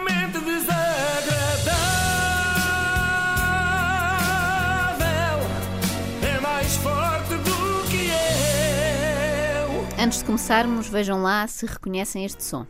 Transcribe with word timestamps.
extremamente 0.00 0.38
desagradável. 0.40 1.80
É 6.22 6.40
mais 6.40 6.76
forte 6.76 7.34
do 7.34 7.88
que 7.90 8.08
eu. 9.66 9.86
Antes 10.02 10.18
de 10.20 10.24
começarmos, 10.24 10.88
vejam 10.88 11.22
lá 11.22 11.46
se 11.46 11.66
reconhecem 11.66 12.24
este 12.24 12.42
som. 12.42 12.66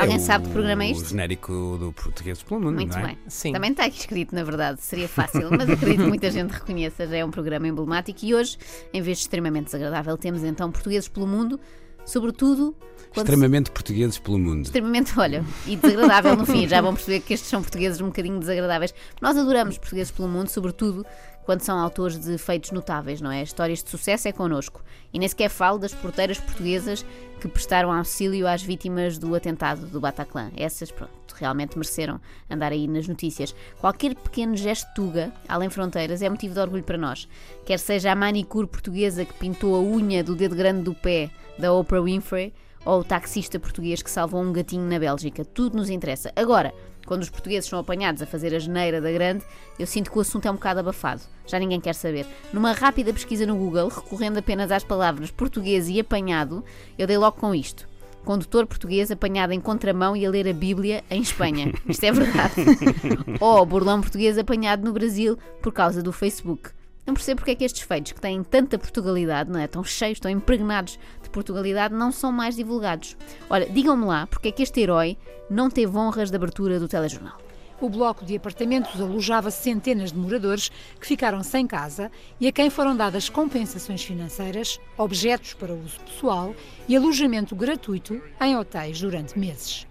Alguém 0.00 0.16
É 0.16 0.18
o- 0.18 0.22
sabe 0.22 0.46
que 0.46 0.52
programa 0.52 0.84
é 0.84 0.88
O 0.88 0.92
isto? 0.92 1.08
genérico 1.08 1.76
do 1.78 1.92
Português 1.92 2.42
pelo 2.42 2.60
Mundo, 2.60 2.74
Muito 2.76 2.92
não 2.92 3.00
é? 3.00 3.06
bem. 3.08 3.18
Sim. 3.28 3.52
Também 3.52 3.70
está 3.72 3.84
aqui 3.86 3.98
escrito, 3.98 4.34
na 4.34 4.44
verdade, 4.44 4.80
seria 4.82 5.08
fácil, 5.08 5.48
mas 5.56 5.68
acredito 5.68 6.02
que 6.02 6.08
muita 6.08 6.30
gente 6.30 6.50
reconheça, 6.50 7.06
já 7.06 7.16
é 7.16 7.24
um 7.24 7.30
programa 7.30 7.66
emblemático 7.68 8.18
e 8.24 8.34
hoje, 8.34 8.56
em 8.92 9.00
vez 9.02 9.18
de 9.18 9.22
extremamente 9.24 9.66
desagradável, 9.66 10.16
temos 10.16 10.42
então 10.44 10.70
portugueses 10.70 11.08
pelo 11.08 11.26
mundo, 11.26 11.58
sobretudo 12.04 12.74
quando 13.12 13.26
se- 13.26 13.32
Extremamente 13.32 13.70
portugueses 13.70 14.18
pelo 14.18 14.38
mundo. 14.38 14.62
extremamente, 14.64 15.18
olha, 15.18 15.42
e 15.66 15.76
desagradável 15.76 16.36
no 16.36 16.44
fim. 16.46 16.66
Já 16.68 16.80
vão 16.80 16.92
perceber 16.94 17.20
que 17.20 17.32
estes 17.34 17.48
são 17.48 17.62
portugueses 17.62 18.00
um 18.00 18.06
bocadinho 18.06 18.38
desagradáveis. 18.38 18.92
Nós 19.20 19.36
adoramos 19.36 19.78
portugueses 19.78 20.10
pelo 20.10 20.28
mundo, 20.28 20.48
sobretudo 20.48 21.04
quando 21.48 21.62
são 21.62 21.78
autores 21.78 22.18
de 22.18 22.36
feitos 22.36 22.72
notáveis, 22.72 23.22
não 23.22 23.32
é? 23.32 23.42
Histórias 23.42 23.82
de 23.82 23.88
sucesso 23.88 24.28
é 24.28 24.32
connosco. 24.32 24.84
E 25.10 25.18
nem 25.18 25.26
sequer 25.26 25.48
falo 25.48 25.78
das 25.78 25.94
porteiras 25.94 26.36
portuguesas 26.36 27.06
que 27.40 27.48
prestaram 27.48 27.90
auxílio 27.90 28.46
às 28.46 28.62
vítimas 28.62 29.16
do 29.16 29.34
atentado 29.34 29.86
do 29.86 29.98
Bataclan. 29.98 30.50
Essas, 30.54 30.90
pronto, 30.90 31.10
realmente 31.34 31.78
mereceram 31.78 32.20
andar 32.50 32.70
aí 32.70 32.86
nas 32.86 33.08
notícias. 33.08 33.54
Qualquer 33.80 34.14
pequeno 34.14 34.54
gesto 34.58 34.86
tuga, 34.94 35.32
além 35.48 35.70
fronteiras, 35.70 36.20
é 36.20 36.28
motivo 36.28 36.52
de 36.52 36.60
orgulho 36.60 36.84
para 36.84 36.98
nós. 36.98 37.26
Quer 37.64 37.78
seja 37.78 38.12
a 38.12 38.14
manicure 38.14 38.66
portuguesa 38.66 39.24
que 39.24 39.32
pintou 39.32 39.74
a 39.74 39.80
unha 39.80 40.22
do 40.22 40.36
dedo 40.36 40.54
grande 40.54 40.82
do 40.82 40.92
pé 40.92 41.30
da 41.58 41.72
Oprah 41.72 42.02
Winfrey, 42.02 42.52
ou 42.84 43.00
o 43.00 43.04
taxista 43.04 43.58
português 43.58 44.02
que 44.02 44.10
salvou 44.10 44.42
um 44.42 44.52
gatinho 44.52 44.84
na 44.84 44.98
Bélgica. 44.98 45.46
Tudo 45.46 45.78
nos 45.78 45.88
interessa. 45.88 46.30
Agora, 46.36 46.74
quando 47.08 47.22
os 47.22 47.30
portugueses 47.30 47.68
são 47.68 47.78
apanhados 47.78 48.20
a 48.20 48.26
fazer 48.26 48.54
a 48.54 48.58
geneira 48.58 49.00
da 49.00 49.10
grande, 49.10 49.42
eu 49.78 49.86
sinto 49.86 50.10
que 50.10 50.18
o 50.18 50.20
assunto 50.20 50.46
é 50.46 50.50
um 50.50 50.54
bocado 50.54 50.80
abafado. 50.80 51.22
Já 51.46 51.58
ninguém 51.58 51.80
quer 51.80 51.94
saber. 51.94 52.26
Numa 52.52 52.72
rápida 52.72 53.14
pesquisa 53.14 53.46
no 53.46 53.56
Google, 53.56 53.88
recorrendo 53.88 54.38
apenas 54.38 54.70
às 54.70 54.84
palavras 54.84 55.30
português 55.30 55.88
e 55.88 55.98
apanhado, 55.98 56.62
eu 56.98 57.06
dei 57.06 57.16
logo 57.16 57.38
com 57.38 57.54
isto. 57.54 57.88
Condutor 58.26 58.66
português 58.66 59.10
apanhado 59.10 59.54
em 59.54 59.60
contramão 59.60 60.14
e 60.14 60.26
a 60.26 60.28
ler 60.28 60.46
a 60.46 60.52
Bíblia 60.52 61.02
em 61.10 61.22
Espanha. 61.22 61.72
Isto 61.88 62.04
é 62.04 62.12
verdade. 62.12 62.54
Ou 63.40 63.64
burlão 63.64 64.02
português 64.02 64.36
apanhado 64.36 64.84
no 64.84 64.92
Brasil 64.92 65.38
por 65.62 65.72
causa 65.72 66.02
do 66.02 66.12
Facebook. 66.12 66.68
Não 67.08 67.14
percebo 67.14 67.38
porque 67.38 67.52
é 67.52 67.54
que 67.54 67.64
estes 67.64 67.80
feitos, 67.80 68.12
que 68.12 68.20
têm 68.20 68.44
tanta 68.44 68.78
Portugalidade, 68.78 69.50
não 69.50 69.58
é? 69.58 69.66
Tão 69.66 69.82
cheios, 69.82 70.20
tão 70.20 70.30
impregnados 70.30 70.98
de 71.22 71.30
Portugalidade, 71.30 71.94
não 71.94 72.12
são 72.12 72.30
mais 72.30 72.54
divulgados. 72.54 73.16
Ora, 73.48 73.64
digam-me 73.64 74.04
lá 74.04 74.26
porque 74.26 74.48
é 74.48 74.52
que 74.52 74.62
este 74.62 74.82
herói 74.82 75.16
não 75.48 75.70
teve 75.70 75.96
honras 75.96 76.28
de 76.28 76.36
abertura 76.36 76.78
do 76.78 76.86
telejornal. 76.86 77.38
O 77.80 77.88
bloco 77.88 78.26
de 78.26 78.36
apartamentos 78.36 79.00
alojava 79.00 79.50
centenas 79.50 80.12
de 80.12 80.18
moradores 80.18 80.70
que 81.00 81.06
ficaram 81.06 81.42
sem 81.42 81.66
casa 81.66 82.12
e 82.38 82.46
a 82.46 82.52
quem 82.52 82.68
foram 82.68 82.94
dadas 82.94 83.30
compensações 83.30 84.04
financeiras, 84.04 84.78
objetos 84.98 85.54
para 85.54 85.72
uso 85.72 85.98
pessoal 86.00 86.54
e 86.86 86.94
alojamento 86.94 87.56
gratuito 87.56 88.20
em 88.38 88.54
hotéis 88.54 89.00
durante 89.00 89.38
meses. 89.38 89.86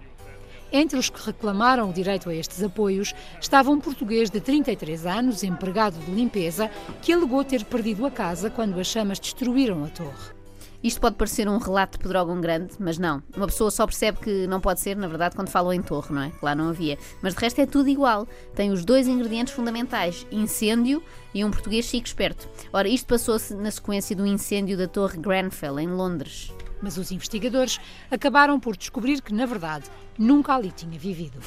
Entre 0.71 0.99
os 0.99 1.09
que 1.09 1.25
reclamaram 1.25 1.89
o 1.89 1.93
direito 1.93 2.29
a 2.29 2.35
estes 2.35 2.61
apoios 2.61 3.13
estava 3.39 3.71
um 3.71 3.79
português 3.79 4.29
de 4.29 4.41
33 4.41 5.05
anos, 5.05 5.43
empregado 5.43 5.97
de 5.99 6.11
limpeza, 6.11 6.69
que 7.01 7.13
alegou 7.13 7.43
ter 7.43 7.63
perdido 7.63 8.05
a 8.05 8.11
casa 8.11 8.49
quando 8.49 8.79
as 8.79 8.87
chamas 8.87 9.19
destruíram 9.19 9.83
a 9.85 9.87
torre. 9.87 10.37
Isto 10.83 11.01
pode 11.01 11.15
parecer 11.15 11.49
um 11.49 11.57
relato 11.57 11.97
de 11.97 12.03
Pedrógão 12.03 12.39
grande, 12.39 12.75
mas 12.79 12.99
não. 12.99 13.23
Uma 13.35 13.47
pessoa 13.47 13.71
só 13.71 13.85
percebe 13.85 14.19
que 14.19 14.47
não 14.47 14.61
pode 14.61 14.79
ser, 14.79 14.95
na 14.95 15.07
verdade, 15.07 15.35
quando 15.35 15.49
falam 15.49 15.73
em 15.73 15.81
torre, 15.81 16.13
não 16.13 16.21
é? 16.21 16.29
Que 16.29 16.45
lá 16.45 16.53
não 16.53 16.69
havia. 16.69 16.97
Mas 17.21 17.33
de 17.33 17.39
resto 17.39 17.59
é 17.59 17.65
tudo 17.65 17.89
igual. 17.89 18.27
Tem 18.53 18.69
os 18.71 18.85
dois 18.85 19.07
ingredientes 19.07 19.53
fundamentais: 19.53 20.27
incêndio 20.31 21.01
e 21.33 21.43
um 21.43 21.49
português 21.49 21.85
chique 21.85 22.07
esperto. 22.07 22.47
Ora, 22.71 22.87
isto 22.87 23.07
passou-se 23.07 23.55
na 23.55 23.71
sequência 23.71 24.15
do 24.15 24.25
incêndio 24.25 24.77
da 24.77 24.87
Torre 24.87 25.17
Grenfell, 25.17 25.79
em 25.79 25.87
Londres. 25.87 26.53
Mas 26.81 26.97
os 26.97 27.11
investigadores 27.11 27.79
acabaram 28.11 28.59
por 28.59 28.77
descobrir 28.77 29.21
que, 29.21 29.33
na 29.33 29.45
verdade, 29.45 29.85
nunca 30.17 30.53
ali 30.55 30.71
tinha 30.71 30.97
vivido. 30.97 31.39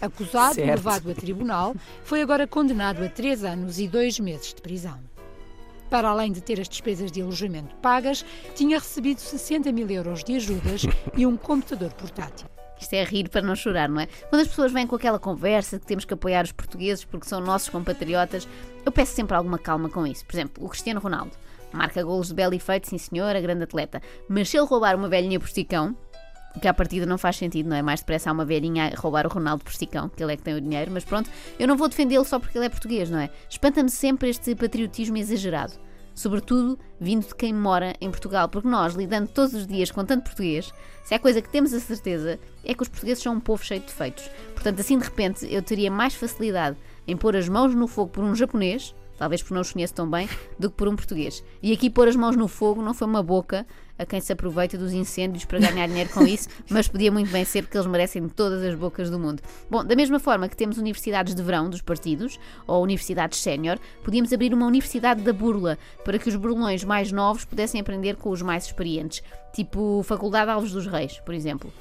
Acusado 0.00 0.52
e 0.52 0.64
Certo. 0.64 0.68
levado 0.68 1.10
a 1.10 1.14
tribunal, 1.14 1.74
foi 2.04 2.20
agora 2.20 2.46
condenado 2.46 3.02
a 3.04 3.08
três 3.08 3.44
anos 3.44 3.78
e 3.78 3.86
dois 3.88 4.18
meses 4.18 4.52
de 4.52 4.60
prisão. 4.60 4.98
Para 5.88 6.08
além 6.08 6.32
de 6.32 6.40
ter 6.40 6.60
as 6.60 6.68
despesas 6.68 7.12
de 7.12 7.22
alojamento 7.22 7.74
pagas, 7.76 8.24
tinha 8.54 8.78
recebido 8.78 9.20
60 9.20 9.70
mil 9.70 9.88
euros 9.88 10.24
de 10.24 10.34
ajudas 10.36 10.82
e 11.16 11.24
um 11.24 11.36
computador 11.36 11.92
portátil. 11.92 12.48
Isto 12.80 12.94
é 12.94 13.04
rir 13.04 13.28
para 13.28 13.40
não 13.40 13.54
chorar, 13.54 13.88
não 13.88 14.00
é? 14.00 14.08
Quando 14.28 14.42
as 14.42 14.48
pessoas 14.48 14.72
vêm 14.72 14.86
com 14.86 14.96
aquela 14.96 15.18
conversa 15.18 15.76
de 15.76 15.82
que 15.82 15.86
temos 15.86 16.04
que 16.04 16.12
apoiar 16.12 16.44
os 16.44 16.52
portugueses 16.52 17.04
porque 17.04 17.28
são 17.28 17.40
nossos 17.40 17.68
compatriotas, 17.68 18.48
eu 18.84 18.90
peço 18.90 19.14
sempre 19.14 19.36
alguma 19.36 19.58
calma 19.58 19.88
com 19.88 20.06
isso. 20.06 20.24
Por 20.26 20.34
exemplo, 20.34 20.64
o 20.64 20.68
Cristiano 20.68 21.00
Ronaldo. 21.00 21.32
Marca 21.74 22.02
golos 22.02 22.28
de 22.28 22.34
belo 22.34 22.54
efeito, 22.54 22.88
sim 22.88 22.98
senhora, 22.98 23.40
grande 23.40 23.64
atleta. 23.64 24.00
Mas 24.28 24.48
se 24.48 24.56
ele 24.56 24.66
roubar 24.66 24.94
uma 24.94 25.08
velhinha 25.08 25.40
por 25.40 25.46
esticão, 25.46 25.96
que 26.60 26.68
à 26.68 26.72
partida 26.72 27.04
não 27.04 27.18
faz 27.18 27.36
sentido, 27.36 27.68
não 27.68 27.76
é? 27.76 27.82
Mais 27.82 28.00
depressa 28.00 28.30
há 28.30 28.32
uma 28.32 28.44
velhinha 28.44 28.92
a 28.94 29.00
roubar 29.00 29.26
o 29.26 29.28
Ronaldo 29.28 29.64
por 29.64 29.72
esticão, 29.72 30.08
que 30.08 30.22
ele 30.22 30.34
é 30.34 30.36
que 30.36 30.42
tem 30.42 30.54
o 30.54 30.60
dinheiro, 30.60 30.92
mas 30.92 31.04
pronto, 31.04 31.28
eu 31.58 31.66
não 31.66 31.76
vou 31.76 31.88
defendê-lo 31.88 32.24
só 32.24 32.38
porque 32.38 32.56
ele 32.56 32.66
é 32.66 32.68
português, 32.68 33.10
não 33.10 33.18
é? 33.18 33.28
Espanta-me 33.50 33.90
sempre 33.90 34.30
este 34.30 34.54
patriotismo 34.54 35.16
exagerado. 35.16 35.72
Sobretudo 36.14 36.78
vindo 37.00 37.26
de 37.26 37.34
quem 37.34 37.52
mora 37.52 37.94
em 38.00 38.08
Portugal, 38.08 38.48
porque 38.48 38.68
nós, 38.68 38.94
lidando 38.94 39.28
todos 39.28 39.52
os 39.52 39.66
dias 39.66 39.90
com 39.90 40.04
tanto 40.04 40.22
português, 40.22 40.72
se 41.02 41.12
há 41.12 41.18
coisa 41.18 41.42
que 41.42 41.48
temos 41.48 41.74
a 41.74 41.80
certeza 41.80 42.38
é 42.62 42.72
que 42.72 42.82
os 42.82 42.88
portugueses 42.88 43.20
são 43.20 43.34
um 43.34 43.40
povo 43.40 43.64
cheio 43.64 43.80
de 43.80 43.86
defeitos. 43.86 44.30
Portanto, 44.54 44.78
assim 44.78 44.96
de 44.96 45.04
repente, 45.04 45.52
eu 45.52 45.60
teria 45.60 45.90
mais 45.90 46.14
facilidade 46.14 46.76
em 47.04 47.16
pôr 47.16 47.34
as 47.34 47.48
mãos 47.48 47.74
no 47.74 47.88
fogo 47.88 48.12
por 48.12 48.22
um 48.22 48.32
japonês, 48.32 48.94
talvez 49.18 49.42
porque 49.42 49.54
não 49.54 49.60
os 49.60 49.72
conheço 49.72 49.94
tão 49.94 50.08
bem, 50.08 50.28
do 50.58 50.70
que 50.70 50.76
por 50.76 50.88
um 50.88 50.96
português. 50.96 51.44
E 51.62 51.72
aqui 51.72 51.88
pôr 51.88 52.08
as 52.08 52.16
mãos 52.16 52.36
no 52.36 52.48
fogo 52.48 52.82
não 52.82 52.94
foi 52.94 53.06
uma 53.06 53.22
boca 53.22 53.66
a 53.98 54.04
quem 54.04 54.20
se 54.20 54.32
aproveita 54.32 54.76
dos 54.76 54.92
incêndios 54.92 55.44
para 55.44 55.58
ganhar 55.58 55.86
dinheiro 55.86 56.10
com 56.10 56.26
isso, 56.26 56.48
mas 56.68 56.88
podia 56.88 57.12
muito 57.12 57.30
bem 57.30 57.44
ser 57.44 57.62
porque 57.62 57.76
eles 57.76 57.86
merecem 57.86 58.28
todas 58.28 58.62
as 58.62 58.74
bocas 58.74 59.08
do 59.10 59.18
mundo. 59.18 59.42
Bom, 59.70 59.84
da 59.84 59.94
mesma 59.94 60.18
forma 60.18 60.48
que 60.48 60.56
temos 60.56 60.78
universidades 60.78 61.34
de 61.34 61.42
verão 61.42 61.70
dos 61.70 61.80
partidos, 61.80 62.38
ou 62.66 62.82
universidades 62.82 63.40
sénior, 63.40 63.78
podíamos 64.02 64.32
abrir 64.32 64.52
uma 64.52 64.66
universidade 64.66 65.22
da 65.22 65.32
burla, 65.32 65.78
para 66.04 66.18
que 66.18 66.28
os 66.28 66.36
burlões 66.36 66.82
mais 66.84 67.12
novos 67.12 67.44
pudessem 67.44 67.80
aprender 67.80 68.16
com 68.16 68.30
os 68.30 68.42
mais 68.42 68.66
experientes. 68.66 69.22
Tipo 69.54 70.02
Faculdade 70.02 70.50
Alves 70.50 70.72
dos 70.72 70.86
Reis, 70.86 71.20
por 71.20 71.34
exemplo. 71.34 71.72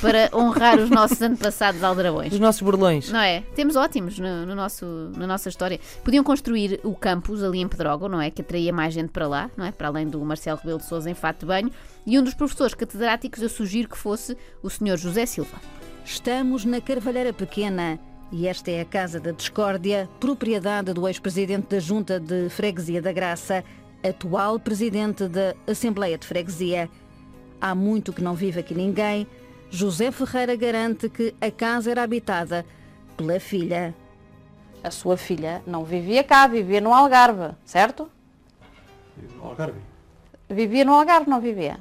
Para 0.00 0.30
honrar 0.34 0.78
os 0.78 0.90
nossos 0.90 1.20
antepassados 1.22 1.82
aldrabões. 1.82 2.32
Os 2.32 2.38
nossos 2.38 2.60
burlões. 2.62 3.10
Não 3.10 3.20
é? 3.20 3.42
Temos 3.54 3.76
ótimos 3.76 4.18
no, 4.18 4.44
no 4.44 4.54
nosso, 4.54 5.10
na 5.16 5.26
nossa 5.26 5.48
história. 5.48 5.80
Podiam 6.04 6.22
construir 6.22 6.80
o 6.84 6.94
campus 6.94 7.42
ali 7.42 7.60
em 7.60 7.68
Pedrógão, 7.68 8.08
não 8.08 8.20
é? 8.20 8.30
Que 8.30 8.42
atraía 8.42 8.72
mais 8.72 8.92
gente 8.92 9.08
para 9.08 9.26
lá, 9.26 9.50
não 9.56 9.64
é? 9.64 9.72
Para 9.72 9.88
além 9.88 10.06
do 10.06 10.20
Marcelo 10.20 10.58
Rebelo 10.58 10.78
de 10.78 10.86
Sousa 10.86 11.10
em 11.10 11.14
fato 11.14 11.40
de 11.40 11.46
banho. 11.46 11.70
E 12.06 12.18
um 12.18 12.22
dos 12.22 12.34
professores 12.34 12.74
catedráticos 12.74 13.42
eu 13.42 13.48
sugiro 13.48 13.88
que 13.88 13.96
fosse 13.96 14.36
o 14.62 14.68
Sr. 14.68 14.96
José 14.96 15.24
Silva. 15.24 15.56
Estamos 16.04 16.64
na 16.64 16.80
Carvalheira 16.80 17.32
Pequena 17.32 17.98
e 18.30 18.48
esta 18.48 18.70
é 18.70 18.80
a 18.80 18.84
Casa 18.84 19.20
da 19.20 19.30
Discórdia, 19.30 20.08
propriedade 20.18 20.92
do 20.92 21.06
ex-presidente 21.06 21.68
da 21.68 21.78
Junta 21.78 22.18
de 22.18 22.48
Freguesia 22.48 23.00
da 23.00 23.12
Graça, 23.12 23.64
atual 24.02 24.58
presidente 24.58 25.28
da 25.28 25.54
Assembleia 25.66 26.18
de 26.18 26.26
Freguesia. 26.26 26.90
Há 27.60 27.74
muito 27.74 28.12
que 28.12 28.22
não 28.22 28.34
vive 28.34 28.60
aqui 28.60 28.74
ninguém. 28.74 29.26
José 29.70 30.10
Ferreira 30.10 30.56
garante 30.56 31.08
que 31.08 31.34
a 31.40 31.50
casa 31.50 31.90
era 31.90 32.02
habitada 32.02 32.64
pela 33.16 33.38
filha. 33.40 33.94
A 34.82 34.90
sua 34.90 35.16
filha 35.16 35.62
não 35.66 35.84
vivia 35.84 36.22
cá, 36.22 36.46
vivia 36.46 36.80
no 36.80 36.94
Algarve, 36.94 37.54
certo? 37.64 38.08
Algarve. 39.42 39.80
Vivia 40.48 40.84
no 40.84 40.92
Algarve, 40.92 41.28
não 41.28 41.40
vivia? 41.40 41.78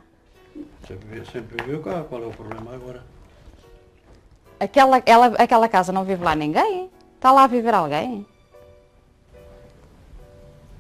Sempre, 0.88 1.26
sempre 1.32 1.64
viveu 1.64 1.82
cá, 1.84 2.04
qual 2.04 2.24
é 2.24 2.26
o 2.26 2.32
problema 2.32 2.74
agora? 2.74 3.04
Aquela, 4.60 5.02
ela, 5.06 5.28
aquela 5.38 5.68
casa 5.68 5.92
não 5.92 6.04
vive 6.04 6.24
lá 6.24 6.36
ninguém? 6.36 6.90
Está 7.16 7.32
lá 7.32 7.44
a 7.44 7.48
viver 7.48 7.74
alguém? 7.74 8.26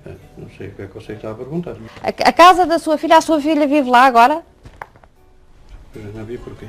É, 0.05 0.15
não 0.37 0.49
sei 0.49 0.69
o 0.69 0.75
que 0.75 0.81
é 0.83 0.87
que 0.87 0.93
você 0.93 1.13
está 1.13 1.31
a 1.31 1.35
perguntar. 1.35 1.75
A, 2.01 2.07
a 2.07 2.33
casa 2.33 2.65
da 2.65 2.79
sua 2.79 2.97
filha, 2.97 3.17
a 3.17 3.21
sua 3.21 3.41
filha 3.41 3.67
vive 3.67 3.89
lá 3.89 4.05
agora? 4.05 4.43
Eu 5.95 6.13
não 6.13 6.25
vi 6.25 6.37
porquê. 6.37 6.67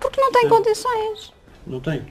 Porque 0.00 0.20
não 0.20 0.32
tem 0.32 0.48
condições. 0.48 1.32
Não 1.66 1.80
tem. 1.80 2.06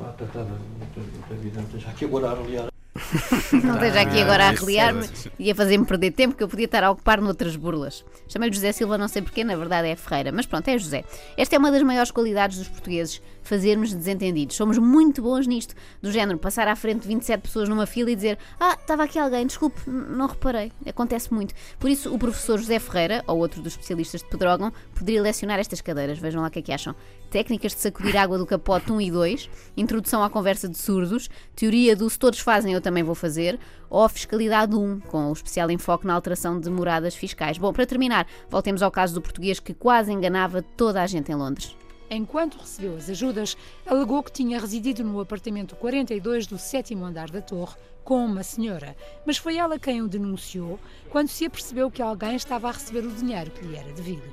Ah, 0.00 0.12
tá, 0.16 0.24
tá, 0.32 0.40
não 0.40 0.86
tem- 0.94 1.04
não 1.14 1.22
tem 1.28 1.36
vida, 1.38 1.60
não 1.60 1.90
aqui 1.90 2.04
agora 2.04 2.28
a 2.28 2.32
aliar. 2.32 2.72
Não 3.64 3.74
esteja 3.76 4.02
aqui 4.02 4.20
agora 4.20 4.48
a 4.48 4.50
reliar-me 4.50 5.06
é- 5.06 5.08
e 5.38 5.50
a 5.50 5.54
fazer-me 5.54 5.84
perder 5.86 6.10
tempo 6.10 6.34
que 6.36 6.42
eu 6.42 6.48
podia 6.48 6.66
estar 6.66 6.84
a 6.84 6.90
ocupar 6.90 7.22
noutras 7.22 7.56
burlas. 7.56 8.04
Chamei-lhe 8.28 8.54
José 8.54 8.70
Silva, 8.70 8.98
não 8.98 9.08
sei 9.08 9.22
porquê, 9.22 9.42
na 9.42 9.56
verdade 9.56 9.88
é 9.88 9.96
Ferreira, 9.96 10.30
mas 10.30 10.44
pronto, 10.44 10.68
é 10.68 10.76
José. 10.76 11.02
Esta 11.36 11.56
é 11.56 11.58
uma 11.58 11.72
das 11.72 11.82
maiores 11.82 12.10
qualidades 12.10 12.58
dos 12.58 12.68
portugueses, 12.68 13.22
fazermos 13.42 13.92
desentendidos. 13.92 14.56
Somos 14.56 14.78
muito 14.78 15.22
bons 15.22 15.46
nisto, 15.46 15.74
do 16.00 16.10
género 16.10 16.38
passar 16.38 16.68
à 16.68 16.76
frente 16.76 17.02
de 17.02 17.08
27 17.08 17.40
pessoas 17.40 17.68
numa 17.68 17.86
fila 17.86 18.10
e 18.10 18.16
dizer 18.16 18.38
Ah, 18.58 18.76
estava 18.80 19.04
aqui 19.04 19.18
alguém, 19.18 19.46
desculpe, 19.46 19.80
não 19.88 20.26
reparei. 20.26 20.72
Acontece 20.86 21.32
muito. 21.32 21.54
Por 21.78 21.90
isso, 21.90 22.12
o 22.12 22.18
professor 22.18 22.58
José 22.58 22.78
Ferreira, 22.78 23.22
ou 23.26 23.38
outro 23.38 23.62
dos 23.62 23.72
especialistas 23.72 24.22
de 24.22 24.28
Pedrógão, 24.28 24.72
poderia 24.94 25.22
lecionar 25.22 25.58
estas 25.58 25.80
cadeiras. 25.80 26.18
Vejam 26.18 26.42
lá 26.42 26.48
o 26.48 26.50
que 26.50 26.58
é 26.58 26.62
que 26.62 26.72
acham. 26.72 26.94
Técnicas 27.30 27.74
de 27.74 27.80
sacudir 27.80 28.16
água 28.16 28.36
do 28.36 28.46
capote 28.46 28.92
1 28.92 29.00
e 29.00 29.10
2, 29.10 29.50
introdução 29.76 30.22
à 30.22 30.28
conversa 30.28 30.68
de 30.68 30.76
surdos, 30.76 31.30
teoria 31.56 31.96
do 31.96 32.08
se 32.08 32.18
todos 32.18 32.40
fazem 32.40 32.74
eu 32.74 32.80
também 32.80 33.02
vou 33.02 33.14
fazer, 33.14 33.58
ou 33.88 34.08
fiscalidade 34.08 34.74
1, 34.74 35.00
com 35.00 35.30
o 35.30 35.32
especial 35.32 35.70
enfoque 35.70 36.06
na 36.06 36.14
alteração 36.14 36.60
de 36.60 36.70
moradas 36.70 37.14
fiscais. 37.14 37.58
Bom, 37.58 37.72
para 37.72 37.86
terminar, 37.86 38.26
voltemos 38.48 38.82
ao 38.82 38.90
caso 38.90 39.14
do 39.14 39.22
português 39.22 39.60
que 39.60 39.74
quase 39.74 40.12
enganava 40.12 40.62
toda 40.62 41.02
a 41.02 41.06
gente 41.06 41.32
em 41.32 41.34
Londres. 41.34 41.76
Enquanto 42.14 42.58
recebeu 42.58 42.94
as 42.94 43.08
ajudas, 43.08 43.56
alegou 43.86 44.22
que 44.22 44.30
tinha 44.30 44.60
residido 44.60 45.02
no 45.02 45.18
apartamento 45.18 45.74
42 45.74 46.46
do 46.46 46.58
sétimo 46.58 47.06
andar 47.06 47.30
da 47.30 47.40
torre 47.40 47.74
com 48.04 48.26
uma 48.26 48.42
senhora, 48.42 48.94
mas 49.24 49.38
foi 49.38 49.56
ela 49.56 49.78
quem 49.78 50.02
o 50.02 50.08
denunciou 50.08 50.78
quando 51.08 51.28
se 51.28 51.46
apercebeu 51.46 51.90
que 51.90 52.02
alguém 52.02 52.36
estava 52.36 52.68
a 52.68 52.72
receber 52.72 53.06
o 53.06 53.10
dinheiro 53.10 53.50
que 53.50 53.64
lhe 53.64 53.76
era 53.76 53.90
devido. 53.94 54.30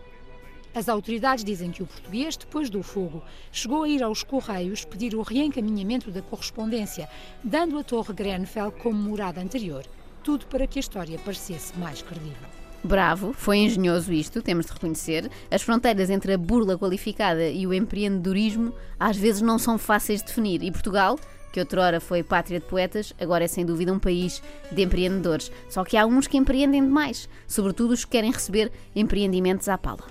As 0.76 0.90
autoridades 0.90 1.46
dizem 1.46 1.72
que 1.72 1.82
o 1.82 1.88
português, 1.88 2.36
depois 2.36 2.70
do 2.70 2.84
fogo, 2.84 3.24
chegou 3.50 3.84
a 3.84 3.88
ir 3.88 4.04
aos 4.04 4.24
Correios 4.24 4.84
pedir 4.84 5.16
o 5.16 5.22
reencaminhamento 5.22 6.12
da 6.12 6.22
correspondência, 6.22 7.08
dando 7.42 7.80
a 7.80 7.84
Torre 7.84 8.14
Grenfell 8.14 8.74
como 8.74 9.02
morada 9.02 9.40
anterior. 9.40 9.86
Tudo 10.22 10.48
para 10.48 10.68
que 10.68 10.80
a 10.80 10.82
história 10.82 11.18
parecesse 11.18 11.78
mais 11.80 12.02
credível. 12.02 12.50
Bravo, 12.84 13.34
foi 13.34 13.58
engenhoso 13.58 14.12
isto, 14.14 14.42
temos 14.42 14.66
de 14.66 14.72
reconhecer. 14.72 15.30
As 15.52 15.62
fronteiras 15.62 16.10
entre 16.10 16.34
a 16.34 16.38
burla 16.38 16.78
qualificada 16.78 17.50
e 17.50 17.68
o 17.68 17.74
empreendedorismo 17.74 18.74
às 19.00 19.18
vezes 19.18 19.42
não 19.42 19.60
são 19.60 19.78
fáceis 19.78 20.22
de 20.22 20.28
definir. 20.28 20.64
E 20.64 20.72
Portugal, 20.72 21.20
que 21.52 21.60
outrora 21.60 22.00
foi 22.00 22.24
pátria 22.24 22.60
de 22.60 22.66
poetas, 22.66 23.14
agora 23.20 23.44
é 23.44 23.48
sem 23.48 23.66
dúvida 23.66 23.92
um 23.92 24.00
país 24.00 24.42
de 24.72 24.82
empreendedores. 24.82 25.52
Só 25.70 25.84
que 25.84 25.98
há 25.98 26.06
uns 26.06 26.28
que 26.28 26.38
empreendem 26.38 26.84
demais, 26.84 27.28
sobretudo 27.48 27.94
os 27.94 28.06
que 28.06 28.12
querem 28.12 28.32
receber 28.32 28.72
empreendimentos 28.96 29.68
à 29.68 29.78
pala. 29.78 30.06